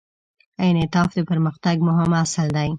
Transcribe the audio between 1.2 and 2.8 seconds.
پرمختګ مهم اصل دی.